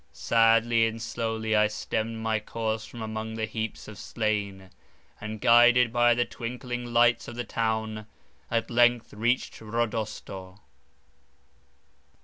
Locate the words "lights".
6.91-7.27